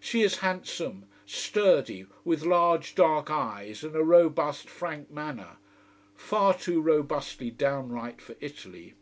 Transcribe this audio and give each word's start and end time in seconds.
She 0.00 0.22
is 0.22 0.38
handsome, 0.38 1.04
sturdy, 1.26 2.06
with 2.24 2.40
large 2.46 2.94
dark 2.94 3.30
eyes 3.30 3.84
and 3.84 3.94
a 3.94 4.02
robust, 4.02 4.66
frank 4.66 5.10
manner: 5.10 5.58
far 6.14 6.54
too 6.54 6.80
robustly 6.80 7.50
downright 7.50 8.22
for 8.22 8.34
Italy. 8.40 8.94